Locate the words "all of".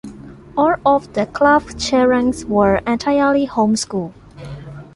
0.57-1.13